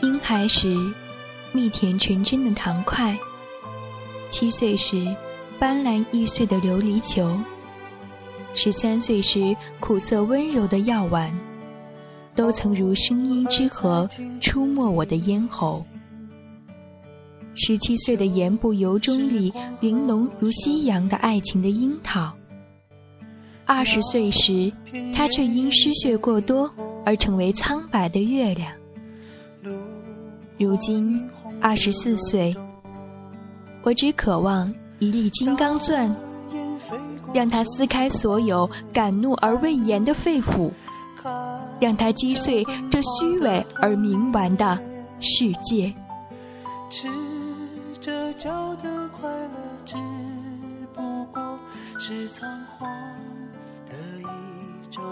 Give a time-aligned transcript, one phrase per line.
[0.00, 0.76] 婴孩时，
[1.52, 3.14] 蜜甜纯真的糖块；
[4.30, 5.14] 七岁时，
[5.60, 7.38] 斑斓易碎的琉璃球；
[8.52, 11.30] 十三岁时，苦涩温柔的药丸，
[12.34, 14.08] 都曾如声音之河
[14.40, 15.84] 出没我的咽喉。
[17.54, 22.32] 十七岁的言不由衷里，玲珑如夕阳的爱情的樱桃。
[23.64, 24.72] 二十岁时，
[25.14, 26.70] 他却因失血过多
[27.04, 28.72] 而成为苍白的月亮。
[30.58, 31.20] 如今
[31.60, 32.54] 二十四岁，
[33.82, 36.14] 我只渴望一粒金刚钻，
[37.34, 40.70] 让它撕开所有敢怒而未言的肺腑，
[41.80, 44.78] 让它击碎这虚伪而冥顽的
[45.20, 45.92] 世界。
[46.92, 47.08] 赤
[48.02, 49.96] 着脚的快乐，只
[50.92, 51.58] 不过
[51.98, 52.46] 是仓
[52.78, 52.86] 皇
[53.88, 55.02] 的一转。